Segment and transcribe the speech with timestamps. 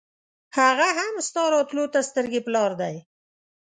[0.57, 2.95] هغه هم ستا راتلو ته سترګې پر لار دی.